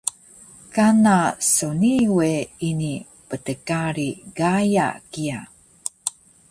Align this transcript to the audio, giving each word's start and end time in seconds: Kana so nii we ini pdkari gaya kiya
Kana 0.75 1.15
so 1.53 1.67
nii 1.79 2.05
we 2.17 2.31
ini 2.69 2.91
pdkari 3.27 4.07
gaya 4.37 4.87
kiya 5.11 5.39